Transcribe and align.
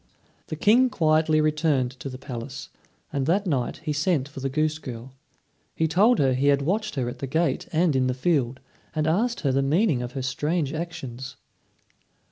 The 0.47 0.55
King 0.55 0.89
quietly 0.89 1.41
returned 1.41 1.91
to 1.99 2.09
the 2.09 2.17
palace, 2.17 2.69
and 3.13 3.27
that 3.27 3.45
night 3.45 3.81
he 3.83 3.93
sent 3.93 4.27
for 4.27 4.39
the 4.39 4.49
goose 4.49 4.79
girl. 4.79 5.13
He 5.75 5.87
told 5.87 6.17
her 6.17 6.33
he 6.33 6.47
had 6.47 6.63
watched 6.63 6.95
her 6.95 7.07
at 7.07 7.19
the 7.19 7.27
gate 7.27 7.69
and 7.71 7.95
in 7.95 8.07
the 8.07 8.15
field, 8.15 8.61
and 8.95 9.05
asked 9.05 9.41
her 9.41 9.51
the 9.51 9.61
meaning 9.61 10.01
of 10.01 10.13
her 10.13 10.23
strange 10.23 10.73
actions. 10.73 11.35